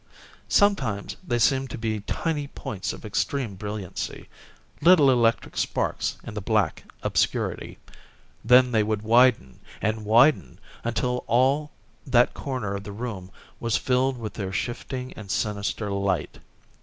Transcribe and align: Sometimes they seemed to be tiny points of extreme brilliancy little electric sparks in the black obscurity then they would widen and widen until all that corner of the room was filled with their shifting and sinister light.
Sometimes 0.49 1.15
they 1.23 1.37
seemed 1.37 1.69
to 1.69 1.77
be 1.77 1.99
tiny 1.99 2.47
points 2.47 2.91
of 2.91 3.05
extreme 3.05 3.53
brilliancy 3.53 4.27
little 4.81 5.11
electric 5.11 5.55
sparks 5.55 6.17
in 6.23 6.33
the 6.33 6.41
black 6.41 6.91
obscurity 7.03 7.77
then 8.43 8.71
they 8.71 8.81
would 8.81 9.03
widen 9.03 9.59
and 9.79 10.03
widen 10.03 10.57
until 10.83 11.23
all 11.27 11.69
that 12.07 12.33
corner 12.33 12.73
of 12.73 12.83
the 12.83 12.91
room 12.91 13.29
was 13.59 13.77
filled 13.77 14.17
with 14.17 14.33
their 14.33 14.51
shifting 14.51 15.13
and 15.13 15.29
sinister 15.29 15.91
light. 15.91 16.39